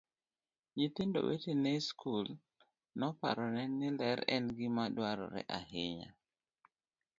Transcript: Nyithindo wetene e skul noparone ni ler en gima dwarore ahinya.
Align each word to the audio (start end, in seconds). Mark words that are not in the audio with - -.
Nyithindo 0.77 1.19
wetene 1.27 1.69
e 1.77 1.81
skul 1.87 2.27
noparone 2.97 3.63
ni 3.79 3.89
ler 3.99 4.19
en 4.35 4.45
gima 4.57 4.83
dwarore 4.95 5.41
ahinya. 5.57 6.09